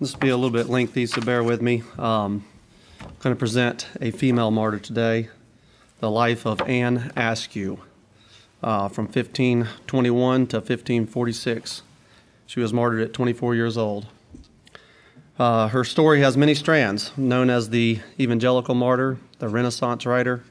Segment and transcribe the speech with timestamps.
[0.00, 1.82] This will be a little bit lengthy, so bear with me.
[1.98, 2.46] Um,
[3.02, 5.28] I'm going to present a female martyr today,
[5.98, 7.80] the life of Anne Askew,
[8.62, 11.82] uh, from 1521 to 1546.
[12.46, 14.06] She was martyred at 24 years old.
[15.38, 20.42] Uh, her story has many strands, known as the evangelical martyr, the Renaissance writer,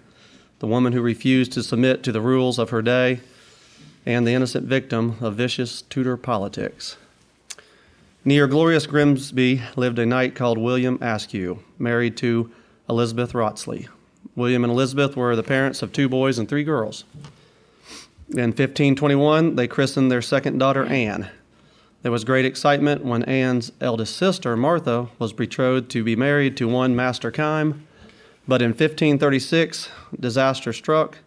[0.59, 3.21] the woman who refused to submit to the rules of her day,
[4.05, 6.97] and the innocent victim of vicious Tudor politics.
[8.29, 12.51] Near glorious Grimsby lived a knight called William Askew, married to
[12.87, 13.87] Elizabeth Wriothesley.
[14.35, 17.05] William and Elizabeth were the parents of two boys and three girls.
[18.29, 21.31] In 1521, they christened their second daughter Anne.
[22.03, 26.67] There was great excitement when Anne's eldest sister, Martha, was betrothed to be married to
[26.67, 27.87] one Master Kyme,
[28.47, 29.89] but in 1536,
[30.19, 31.17] disaster struck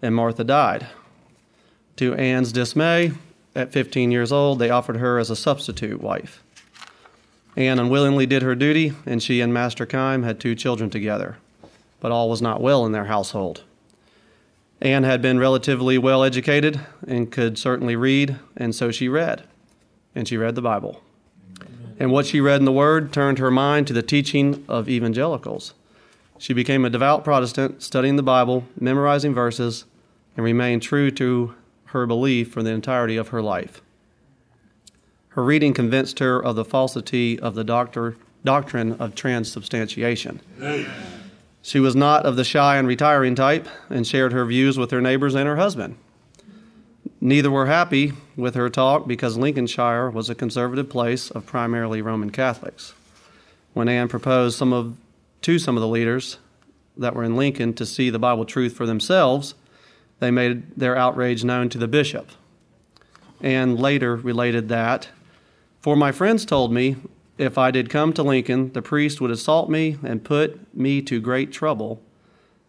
[0.00, 0.86] and Martha died.
[1.96, 3.12] To Anne's dismay,
[3.54, 6.42] at 15 years old, they offered her as a substitute wife.
[7.56, 11.36] Anne unwillingly did her duty, and she and Master Kyme had two children together.
[11.98, 13.64] But all was not well in their household.
[14.80, 19.44] Anne had been relatively well educated and could certainly read, and so she read.
[20.14, 21.02] And she read the Bible.
[21.98, 25.74] And what she read in the Word turned her mind to the teaching of evangelicals.
[26.38, 29.84] She became a devout Protestant, studying the Bible, memorizing verses,
[30.34, 31.54] and remained true to
[31.90, 33.82] her belief for the entirety of her life.
[35.30, 40.40] Her reading convinced her of the falsity of the doctor, doctrine of transubstantiation.
[41.62, 45.00] She was not of the shy and retiring type and shared her views with her
[45.00, 45.96] neighbors and her husband.
[47.20, 52.30] Neither were happy with her talk because Lincolnshire was a conservative place of primarily Roman
[52.30, 52.94] Catholics.
[53.74, 54.96] When Anne proposed some of,
[55.42, 56.38] to some of the leaders
[56.96, 59.54] that were in Lincoln to see the Bible truth for themselves,
[60.20, 62.30] they made their outrage known to the bishop.
[63.40, 65.08] And later related that,
[65.80, 66.96] For my friends told me,
[67.38, 71.20] if I did come to Lincoln, the priest would assault me and put me to
[71.20, 72.02] great trouble,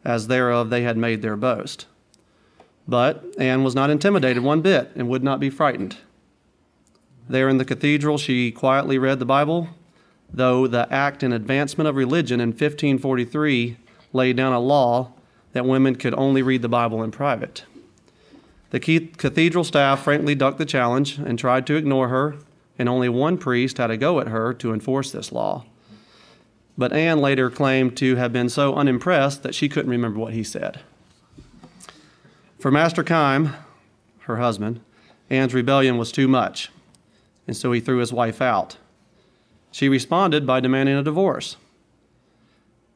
[0.06, 1.88] as thereof they had made their boast.
[2.88, 5.98] But Anne was not intimidated one bit and would not be frightened.
[7.28, 9.68] There in the cathedral, she quietly read the Bible,
[10.34, 13.78] though the Act in Advancement of Religion in 1543
[14.14, 15.12] laid down a law
[15.54, 17.66] that women could only read the Bible in private.
[18.72, 22.36] The cathedral staff frankly ducked the challenge and tried to ignore her,
[22.80, 25.66] and only one priest had a go at her to enforce this law.
[26.78, 30.44] But Anne later claimed to have been so unimpressed that she couldn't remember what he
[30.44, 30.80] said.
[32.60, 33.54] For Master Kyme,
[34.20, 34.80] her husband,
[35.30, 36.72] Anne's rebellion was too much,
[37.46, 38.78] and so he threw his wife out.
[39.72, 41.58] She responded by demanding a divorce.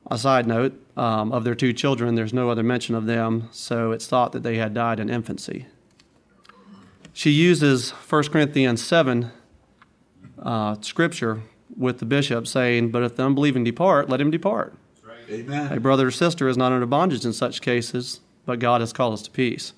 [0.09, 3.91] A side note um, of their two children, there's no other mention of them, so
[3.91, 5.65] it's thought that they had died in infancy.
[7.13, 9.31] She uses 1 Corinthians 7
[10.41, 11.41] uh, scripture
[11.77, 14.75] with the bishop saying, But if the unbelieving depart, let him depart.
[15.29, 15.71] Amen.
[15.71, 19.13] A brother or sister is not under bondage in such cases, but God has called
[19.13, 19.73] us to peace.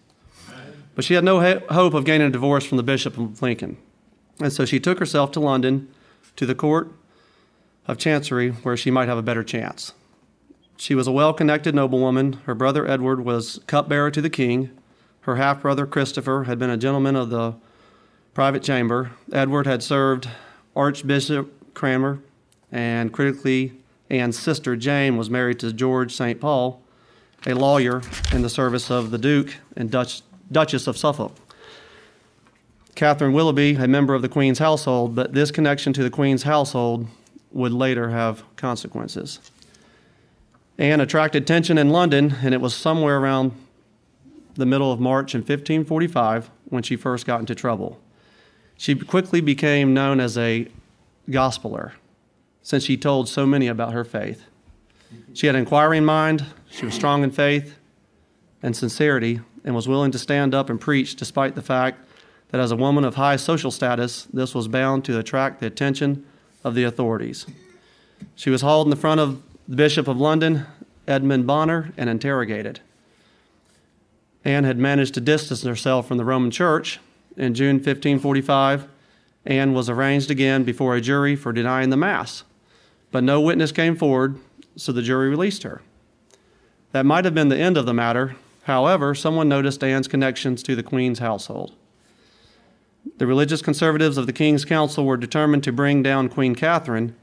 [0.49, 0.83] Amen.
[0.95, 1.39] But she had no
[1.69, 3.77] hope of gaining a divorce from the Bishop of Lincoln.
[4.39, 5.87] And so she took herself to London
[6.35, 6.91] to the court
[7.87, 9.93] of Chancery where she might have a better chance.
[10.77, 12.33] She was a well connected noblewoman.
[12.45, 14.69] Her brother Edward was cupbearer to the king.
[15.21, 17.55] Her half brother Christopher had been a gentleman of the
[18.35, 19.11] private chamber.
[19.33, 20.29] Edward had served
[20.75, 22.19] Archbishop Cranmer,
[22.71, 23.73] and critically,
[24.09, 26.39] Anne's sister Jane was married to George St.
[26.39, 26.81] Paul,
[27.47, 28.01] a lawyer
[28.31, 30.21] in the service of the Duke and Dutch,
[30.51, 31.35] Duchess of Suffolk.
[32.93, 37.07] Catherine Willoughby, a member of the Queen's household, but this connection to the Queen's household
[37.51, 39.39] would later have consequences.
[40.77, 43.51] Anne attracted attention in London, and it was somewhere around
[44.53, 47.99] the middle of March in 1545 when she first got into trouble.
[48.77, 50.67] She quickly became known as a
[51.29, 51.93] gospeler
[52.61, 54.43] since she told so many about her faith.
[55.33, 57.77] She had an inquiring mind, she was strong in faith
[58.61, 62.05] and sincerity, and was willing to stand up and preach despite the fact
[62.49, 66.25] that as a woman of high social status, this was bound to attract the attention
[66.63, 67.45] of the authorities.
[68.35, 70.65] She was hauled in the front of the Bishop of London,
[71.07, 72.79] Edmund Bonner, and interrogated.
[74.45, 76.99] Anne had managed to distance herself from the Roman Church.
[77.35, 78.87] In June 1545,
[79.45, 82.43] Anne was arraigned again before a jury for denying the Mass,
[83.11, 84.39] but no witness came forward,
[84.77, 85.81] so the jury released her.
[86.93, 88.37] That might have been the end of the matter.
[88.63, 91.73] However, someone noticed Anne's connections to the Queen's household.
[93.17, 97.15] The religious conservatives of the King's Council were determined to bring down Queen Catherine,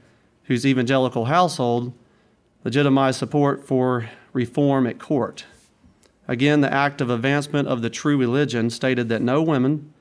[0.43, 1.93] whose evangelical household
[2.65, 5.45] legitimized support for reform at court.
[6.27, 9.93] Again, the Act of Advancement of the True Religion stated that no women,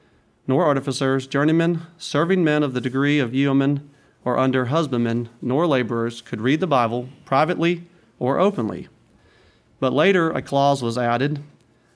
[0.49, 3.88] nor artificers, journeymen, serving men of the degree of yeoman,
[4.25, 7.84] or under husbandmen nor laborers could read the Bible privately
[8.19, 8.88] or openly.
[9.78, 11.43] But later a clause was added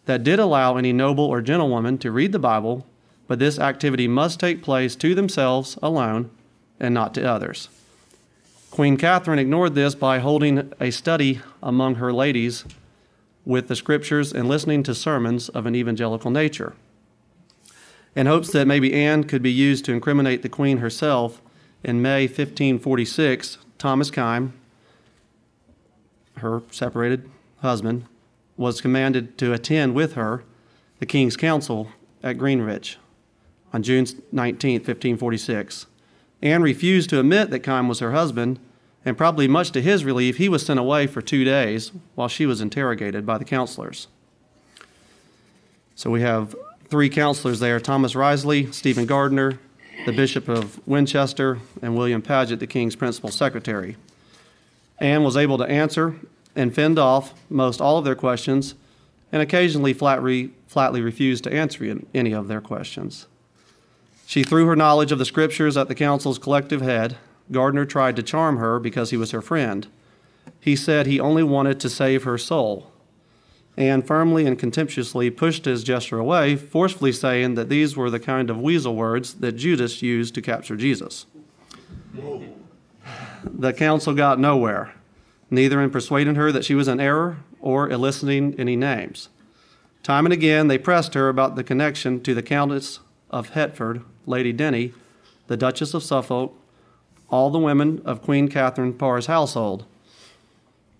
[0.04, 2.86] that did allow any noble or gentlewoman to read the Bible,
[3.26, 6.30] but this activity must take place to themselves alone
[6.78, 7.70] and not to others.
[8.70, 12.64] Queen Catherine ignored this by holding a study among her ladies
[13.44, 16.74] with the scriptures and listening to sermons of an evangelical nature.
[18.14, 21.40] In hopes that maybe Anne could be used to incriminate the queen herself,
[21.82, 24.52] in May 1546, Thomas Kyme,
[26.36, 27.28] her separated
[27.62, 28.04] husband,
[28.56, 30.44] was commanded to attend with her
[30.98, 31.88] the King's Council
[32.22, 32.98] at Greenwich
[33.72, 35.86] on June 19, 1546.
[36.40, 38.58] Anne refused to admit that Kyme was her husband,
[39.04, 42.46] and probably much to his relief, he was sent away for two days while she
[42.46, 44.08] was interrogated by the counselors.
[45.94, 46.54] So we have
[46.88, 49.58] three counselors there Thomas Wriothesley, Stephen Gardiner,
[50.06, 53.96] the Bishop of Winchester, and William Paget, the King's principal secretary.
[55.00, 56.16] Anne was able to answer
[56.54, 58.74] and fend off most all of their questions,
[59.32, 60.50] and occasionally flatly
[61.00, 63.26] refused to answer any of their questions.
[64.28, 67.16] She threw her knowledge of the scriptures at the council's collective head.
[67.50, 69.86] Gardiner tried to charm her because he was her friend.
[70.60, 72.92] He said he only wanted to save her soul.
[73.78, 78.50] Anne firmly and contemptuously pushed his gesture away, forcefully saying that these were the kind
[78.50, 81.24] of weasel words that Judas used to capture Jesus.
[82.14, 82.44] Whoa.
[83.42, 84.92] The council got nowhere,
[85.50, 89.30] neither in persuading her that she was in error or eliciting any names.
[90.02, 93.00] Time and again they pressed her about the connection to the Countess
[93.30, 94.92] of Hertford, Lady Denny,
[95.46, 96.54] the Duchess of Suffolk,
[97.30, 99.84] all the women of Queen Catherine Parr's household.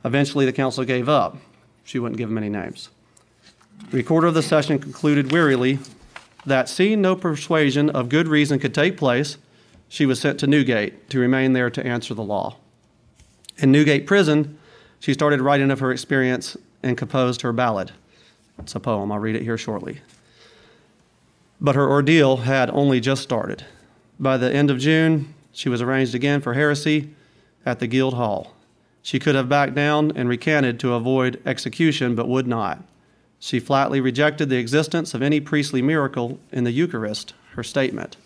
[0.05, 1.37] Eventually, the council gave up.
[1.85, 2.91] She wouldn't give them any names.
[3.91, 5.79] The recorder of the session concluded wearily
[6.45, 9.39] that seeing no persuasion of good reason could take place,
[9.89, 12.57] she was sent to Newgate to remain there to answer the law.
[13.59, 14.59] In Newgate prison,
[15.01, 17.93] she started writing of her experience and composed her ballad.
[18.59, 19.11] It's a poem.
[19.13, 20.01] I'll read it here shortly.
[21.61, 23.65] But her ordeal had only just started.
[24.21, 27.11] By the end of June, she was arraigned again for heresy
[27.67, 28.55] at the Guildhall.
[29.03, 32.85] She could have backed down and recanted to avoid execution, but would not.
[33.39, 38.17] She flatly rejected the existence of any priestly miracle in the Eucharist, her statement.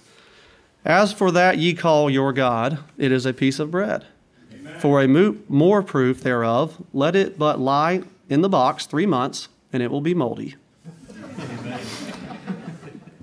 [0.84, 4.06] As for that ye call your God, it is a piece of bread.
[4.52, 4.80] Amen.
[4.80, 9.48] For a mo- more proof thereof, let it but lie in the box three months,
[9.72, 10.56] and it will be moldy.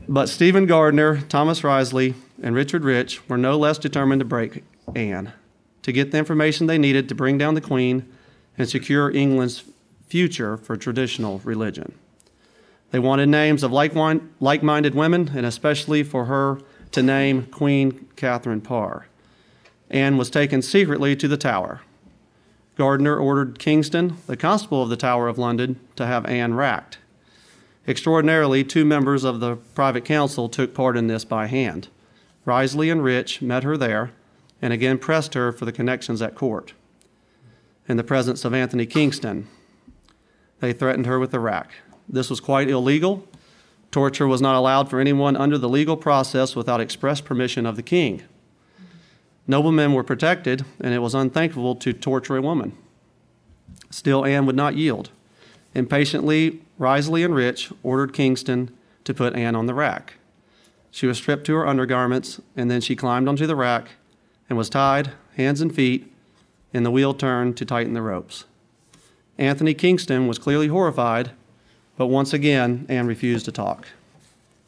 [0.09, 4.63] But Stephen Gardiner, Thomas Wriothesley, and Richard Rich were no less determined to break
[4.95, 5.33] Anne
[5.83, 8.11] to get the information they needed to bring down the Queen
[8.57, 9.63] and secure England's
[10.07, 11.93] future for traditional religion.
[12.89, 16.59] They wanted names of like minded women, and especially for her
[16.91, 19.05] to name Queen Catherine Parr.
[19.91, 21.81] Anne was taken secretly to the Tower.
[22.75, 26.97] Gardiner ordered Kingston, the constable of the Tower of London, to have Anne racked.
[27.87, 31.87] Extraordinarily, two members of the private council took part in this by hand.
[32.45, 34.11] Wriothesley and Rich met her there
[34.61, 36.73] and again pressed her for the connections at court.
[37.87, 39.47] In the presence of Anthony Kingston,
[40.59, 41.71] they threatened her with the rack.
[42.07, 43.27] This was quite illegal.
[43.91, 47.83] Torture was not allowed for anyone under the legal process without express permission of the
[47.83, 48.21] king.
[49.47, 52.77] Noblemen were protected, and it was unthinkable to torture a woman.
[53.89, 55.09] Still, Anne would not yield.
[55.75, 58.71] Impatiently, Wriothesley and Rich ordered Kingston
[59.03, 60.15] to put Anne on the rack.
[60.91, 63.91] She was stripped to her undergarments, and then she climbed onto the rack
[64.49, 66.11] and was tied, hands and feet,
[66.73, 68.45] and the wheel turned to tighten the ropes.
[69.37, 71.31] Anthony Kingston was clearly horrified,
[71.97, 73.87] but once again, Anne refused to talk.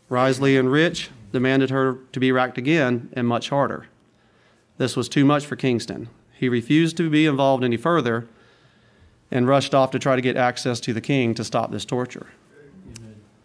[0.10, 3.88] Wriothesley and Rich demanded her to be racked again and much harder.
[4.78, 6.10] This was too much for Kingston.
[6.34, 8.28] He refused to be involved any further
[9.32, 12.28] and rushed off to try to get access to the king to stop this torture.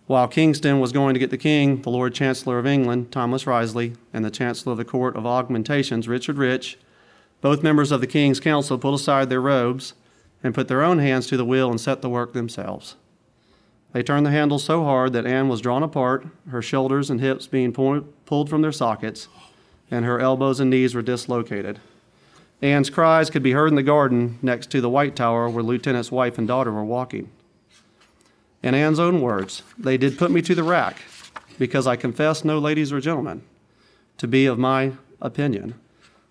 [0.07, 3.95] While Kingston was going to get the king, the Lord Chancellor of England, Thomas Wriothesley,
[4.12, 6.78] and the Chancellor of the Court of Augmentations, Richard Rich,
[7.40, 9.95] both members of the King's Council pulled aside their robes
[10.43, 12.97] and put their own hands to the wheel and set the work themselves.
[13.93, 17.47] They turned the handle so hard that Anne was drawn apart, her shoulders and hips
[17.47, 19.28] being pulled from their sockets,
[19.90, 21.81] and her elbows and knees were dislocated.
[22.63, 26.11] Anne's cries could be heard in the garden next to the White Tower where Lieutenant's
[26.11, 27.31] wife and daughter were walking.
[28.63, 30.97] In Anne's own words, they did put me to the rack
[31.59, 33.43] because I confessed no ladies or gentlemen
[34.19, 35.75] to be of my opinion.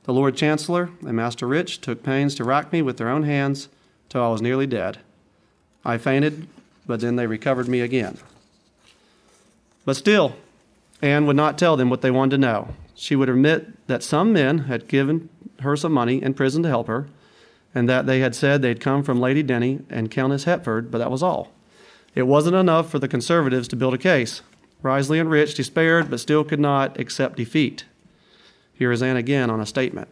[0.04, 3.70] The Lord Chancellor and Master Rich took pains to rack me with their own hands
[4.10, 5.00] till I was nearly dead.
[5.84, 6.48] I fainted,
[6.86, 8.18] but then they recovered me again.
[9.84, 10.36] But still,
[11.02, 12.76] Anne would not tell them what they wanted to know.
[12.96, 16.88] She would admit that some men had given her some money in prison to help
[16.88, 17.08] her,
[17.74, 21.12] and that they had said they'd come from Lady Denny and Countess Hertford, but that
[21.12, 21.52] was all.
[22.16, 24.42] It wasn't enough for the conservatives to build a case.
[24.82, 27.84] Wriothesley and Rich despaired, but still could not accept defeat.
[28.74, 30.08] Here is Anne again on a statement.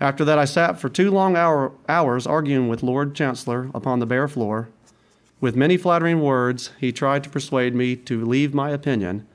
[0.00, 4.06] After that, I sat for two long hour, hours arguing with Lord Chancellor upon the
[4.06, 4.68] bare floor.
[5.40, 9.26] With many flattering words, he tried to persuade me to leave my opinion.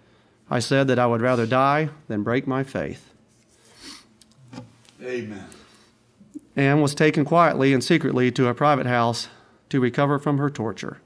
[0.50, 3.14] I said that I would rather die than break my faith.
[5.04, 5.46] Amen.
[6.56, 9.28] Anne was taken quietly and secretly to a private house
[9.70, 11.00] to recover from her torture.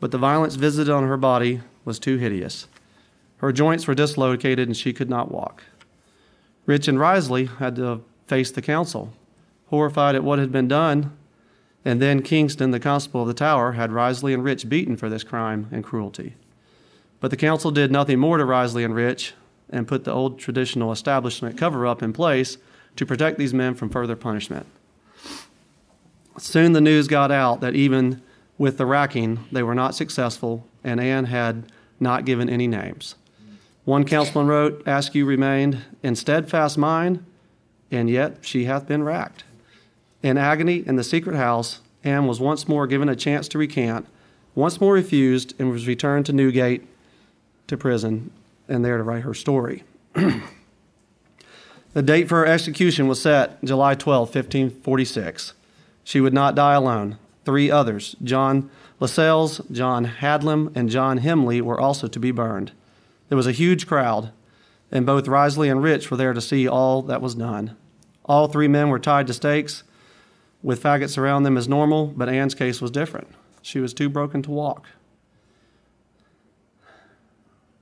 [0.00, 2.66] But the violence visited on her body was too hideous.
[3.38, 5.62] Her joints were dislocated and she could not walk.
[6.66, 9.12] Rich and Wriothesley had to face the council,
[9.68, 11.16] horrified at what had been done.
[11.84, 15.24] And then Kingston, the constable of the tower, had Wriothesley and Rich beaten for this
[15.24, 16.34] crime and cruelty.
[17.20, 19.34] But the council did nothing more to Wriothesley and Rich
[19.70, 22.58] and put the old traditional establishment cover up in place
[22.96, 24.66] to protect these men from further punishment.
[26.38, 28.22] Soon the news got out that even
[28.56, 31.70] with the racking, they were not successful, and Anne had
[32.00, 33.16] not given any names.
[33.84, 37.24] One councilman wrote, Askew remained in steadfast mind,
[37.90, 39.44] and yet she hath been racked.
[40.22, 44.06] In agony in the secret house, Anne was once more given a chance to recant,
[44.54, 46.86] once more refused, and was returned to Newgate
[47.68, 48.30] to prison,
[48.68, 49.84] and there to write her story.
[50.14, 55.54] the date for her execution was set July 12, 1546.
[56.04, 57.18] She would not die alone.
[57.44, 58.70] Three others, John
[59.00, 62.72] Lascelles, John Hadlam, and John Himley, were also to be burned.
[63.28, 64.32] There was a huge crowd,
[64.90, 67.76] and both Wriothesley and Rich were there to see all that was done.
[68.24, 69.84] All three men were tied to stakes
[70.62, 73.28] with faggots around them as normal, but Anne's case was different.
[73.62, 74.86] She was too broken to walk.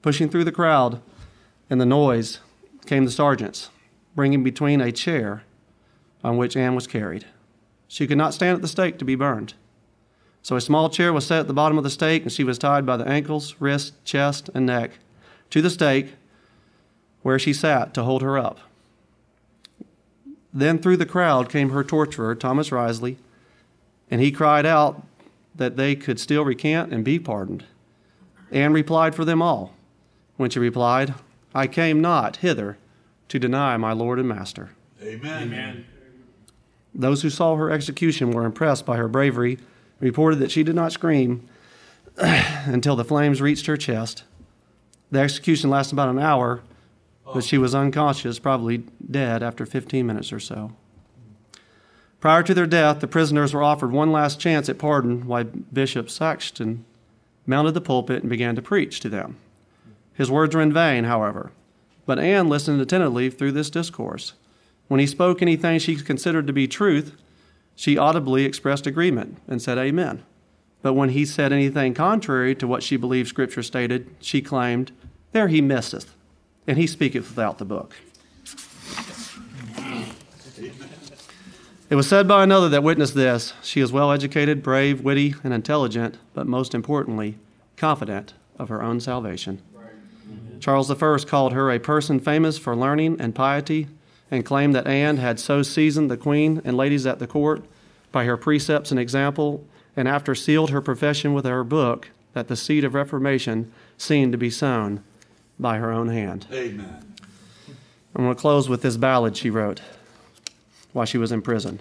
[0.06, 1.02] Pushing through the crowd
[1.68, 2.38] and the noise
[2.86, 3.70] came the sergeants,
[4.14, 5.42] bringing between a chair
[6.22, 7.26] on which Anne was carried.
[7.88, 9.54] She could not stand at the stake to be burned.
[10.42, 12.56] So a small chair was set at the bottom of the stake, and she was
[12.56, 14.92] tied by the ankles, wrists, chest, and neck
[15.50, 16.14] to the stake
[17.22, 18.60] where she sat to hold her up.
[20.54, 23.18] Then through the crowd came her torturer, Thomas Wriothesley,
[24.08, 25.02] and he cried out
[25.56, 27.64] that they could still recant and be pardoned.
[28.52, 29.75] Anne replied for them all,
[30.36, 31.14] when she replied,
[31.54, 32.78] I came not hither
[33.28, 34.70] to deny my Lord and Master.
[35.02, 35.42] Amen.
[35.44, 35.86] Amen.
[36.94, 39.58] Those who saw her execution were impressed by her bravery,
[40.00, 41.48] reported that she did not scream
[42.16, 44.24] until the flames reached her chest.
[45.10, 46.62] The execution lasted about an hour,
[47.32, 50.72] but she was unconscious, probably dead, after 15 minutes or so.
[52.20, 56.06] Prior to their death, the prisoners were offered one last chance at pardon while Bishop
[56.06, 56.80] Shaxton
[57.46, 59.36] mounted the pulpit and began to preach to them.
[60.16, 61.52] His words were in vain, however,
[62.06, 64.32] but Anne listened attentively through this discourse.
[64.88, 67.16] When he spoke anything she considered to be truth,
[67.74, 70.22] she audibly expressed agreement and said amen.
[70.80, 74.92] But when he said anything contrary to what she believed Scripture stated, she claimed,
[75.32, 76.14] There he misseth,
[76.66, 77.94] and he speaketh without the book.
[81.88, 85.52] It was said by another that witnessed this She is well educated, brave, witty, and
[85.52, 87.38] intelligent, but most importantly,
[87.76, 89.60] confident of her own salvation.
[90.60, 93.88] Charles I called her a person famous for learning and piety
[94.30, 97.64] and claimed that Anne had so seasoned the queen and ladies at the court
[98.12, 99.64] by her precepts and example,
[99.96, 104.38] and after sealed her profession with her book, that the seed of reformation seemed to
[104.38, 105.02] be sown
[105.58, 106.46] by her own hand.
[106.52, 107.14] Amen.
[108.14, 109.80] I'm going to close with this ballad she wrote
[110.92, 111.80] while she was in prison.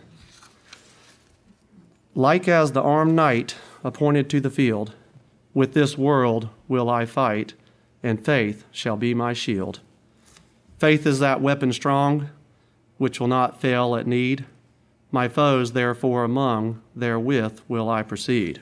[2.14, 4.94] Like as the armed knight appointed to the field,
[5.54, 7.54] with this world will I fight,
[8.06, 9.80] and faith shall be my shield.
[10.78, 12.30] Faith is that weapon strong,
[13.00, 14.46] which will not fail at need.
[15.12, 18.62] My foes, therefore, among therewith will I proceed.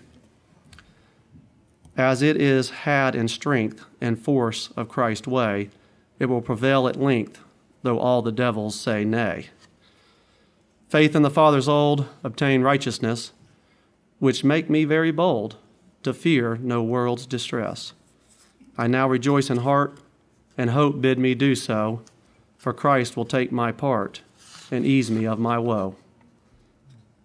[1.98, 5.70] As it is had in strength and force of Christ's way,
[6.20, 7.42] it will prevail at length,
[7.82, 9.48] though all the devils say nay.
[10.88, 13.34] Faith in the Father's old, obtain righteousness,
[14.20, 15.58] which make me very bold
[16.04, 17.94] to fear no world's distress.
[18.78, 19.98] I now rejoice in heart,
[20.58, 22.02] and hope bid me do so,
[22.58, 24.22] for Christ will take my part
[24.72, 25.96] and ease me of my woe.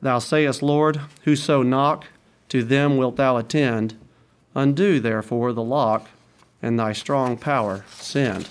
[0.01, 2.07] Thou sayest, Lord, whoso knock,
[2.51, 3.97] to them wilt thou attend.
[4.55, 6.09] Undo, therefore, the lock,
[6.63, 8.49] and thy strong power send.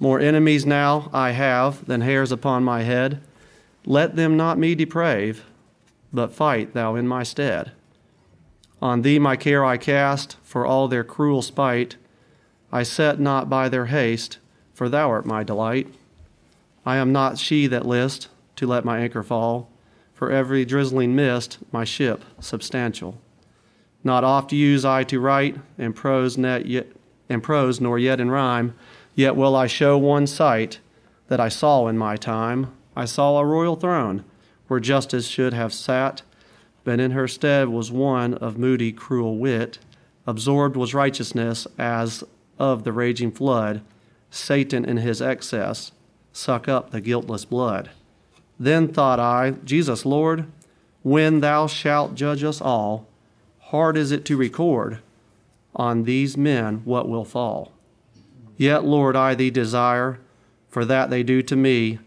[0.00, 3.20] More enemies now I have than hairs upon my head.
[3.84, 5.40] Let them not me deprave,
[6.12, 7.72] but fight thou in my stead.
[8.80, 11.96] On thee my care I cast, for all their cruel spite.
[12.70, 14.38] I set not by their haste,
[14.72, 15.88] for thou art my delight.
[16.86, 19.68] I am not she that list to let my anchor fall,
[20.14, 23.18] for every drizzling mist my ship substantial.
[24.04, 26.86] Not oft use I to write in prose, net yet,
[27.28, 28.74] in prose nor yet in rhyme,
[29.14, 30.78] yet will I show one sight
[31.26, 32.72] that I saw in my time.
[32.94, 34.24] I saw a royal throne
[34.68, 36.22] where justice should have sat,
[36.88, 39.78] but in her stead was one of moody, cruel wit.
[40.26, 42.24] Absorbed was righteousness as
[42.58, 43.82] of the raging flood.
[44.30, 45.92] Satan in his excess
[46.32, 47.90] suck up the guiltless blood.
[48.58, 50.46] Then thought I, Jesus Lord,
[51.02, 53.06] when thou shalt judge us all,
[53.64, 55.00] hard is it to record
[55.76, 57.70] on these men what will fall.
[58.56, 60.20] Yet, Lord, I thee desire,
[60.70, 61.98] for that they do to me,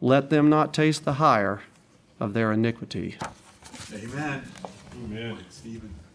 [0.00, 1.62] let them not taste the hire
[2.18, 3.14] of their iniquity.
[3.94, 4.42] Amen.
[5.04, 5.38] Amen.
[5.50, 6.05] Stephen.